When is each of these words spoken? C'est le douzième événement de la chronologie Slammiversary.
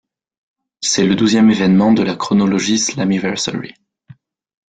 C'est 0.81 1.05
le 1.05 1.13
douzième 1.13 1.51
événement 1.51 1.93
de 1.93 2.01
la 2.01 2.15
chronologie 2.15 2.79
Slammiversary. 2.79 3.75